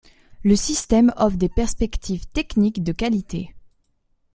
[0.43, 3.53] Le système offre des perspectives techniques de qualité.